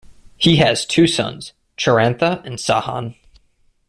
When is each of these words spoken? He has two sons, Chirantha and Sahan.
He 0.35 0.55
has 0.55 0.83
two 0.87 1.05
sons, 1.05 1.53
Chirantha 1.77 2.41
and 2.43 2.57
Sahan. 2.57 3.13